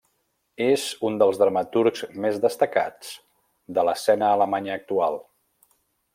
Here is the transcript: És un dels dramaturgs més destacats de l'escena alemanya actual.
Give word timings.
És 0.67 0.85
un 1.09 1.19
dels 1.23 1.41
dramaturgs 1.41 2.01
més 2.23 2.39
destacats 2.47 3.13
de 3.79 3.85
l'escena 3.91 4.31
alemanya 4.39 4.75
actual. 4.81 5.21